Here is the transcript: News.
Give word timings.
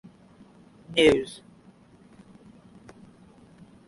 News. 0.97 1.41